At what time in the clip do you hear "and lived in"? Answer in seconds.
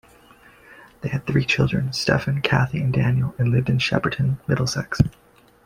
3.37-3.77